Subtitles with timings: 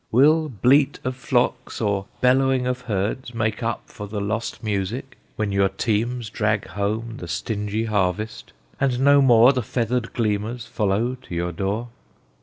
[0.11, 5.51] Will bleat of flocks or bellowing of herds Make up for the lost music, when
[5.51, 11.35] your teams Drag home the stingy harvest, and no more The feathered gleaners follow to
[11.35, 11.89] your door?